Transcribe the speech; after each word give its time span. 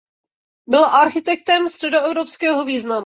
Byl 0.67 0.85
architektem 0.85 1.69
středoevropského 1.69 2.65
významu. 2.65 2.99